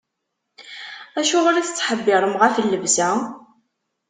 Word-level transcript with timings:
Acuɣer 1.19 1.55
i 1.57 1.63
tettḥebbiṛem 1.65 2.33
ɣef 2.41 2.55
llebsa? 2.63 3.09